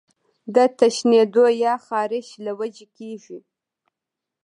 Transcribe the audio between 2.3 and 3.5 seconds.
له وجې کيږي